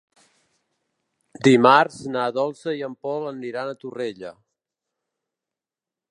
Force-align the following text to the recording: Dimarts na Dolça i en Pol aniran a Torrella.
Dimarts 1.47 1.97
na 2.15 2.23
Dolça 2.37 2.73
i 2.79 2.81
en 2.87 2.95
Pol 3.07 3.27
aniran 3.33 3.69
a 3.69 3.75
Torrella. 3.83 4.33